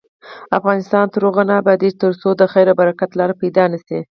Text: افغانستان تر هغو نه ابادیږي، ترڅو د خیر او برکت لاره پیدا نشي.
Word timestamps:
افغانستان 0.57 1.05
تر 1.13 1.21
هغو 1.27 1.43
نه 1.49 1.53
ابادیږي، 1.61 1.99
ترڅو 2.03 2.29
د 2.35 2.41
خیر 2.51 2.67
او 2.71 2.77
برکت 2.81 3.11
لاره 3.19 3.35
پیدا 3.41 3.63
نشي. 3.71 3.99